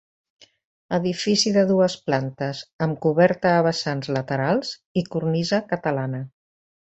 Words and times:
Edifici 0.97 1.51
de 1.57 1.65
dues 1.71 1.97
plantes 2.07 2.61
amb 2.87 2.97
coberta 3.07 3.53
a 3.57 3.61
vessants 3.69 4.09
laterals 4.17 4.73
i 5.03 5.05
cornisa 5.13 5.63
catalana. 5.75 6.23